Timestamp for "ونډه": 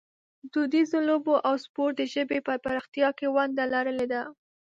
3.35-3.65